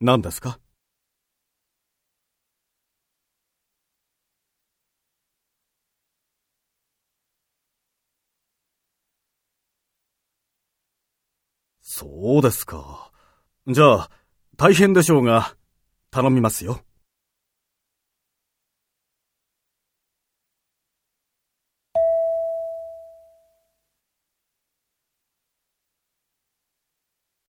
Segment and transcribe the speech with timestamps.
[0.00, 0.58] 何ですか？
[11.82, 13.10] そうですか。
[13.66, 14.10] じゃあ、
[14.56, 15.54] 大変でしょうが、
[16.10, 16.80] 頼みますよ。